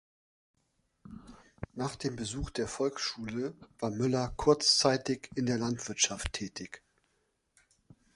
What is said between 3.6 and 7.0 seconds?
war Müller kurzzeitig in der Landwirtschaft tätig.